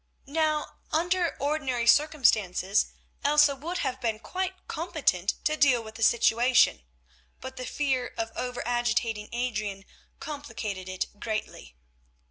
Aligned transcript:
Now, 0.25 0.77
under 0.91 1.37
ordinary 1.39 1.85
circumstances, 1.85 2.87
Elsa 3.23 3.55
would 3.55 3.77
have 3.77 4.01
been 4.01 4.17
quite 4.17 4.67
competent 4.67 5.35
to 5.43 5.55
deal 5.55 5.83
with 5.83 5.93
the 5.93 6.01
situation, 6.01 6.81
but 7.39 7.55
the 7.55 7.67
fear 7.67 8.11
of 8.17 8.31
over 8.35 8.67
agitating 8.67 9.29
Adrian 9.31 9.85
complicated 10.19 10.89
it 10.89 11.05
greatly. 11.19 11.75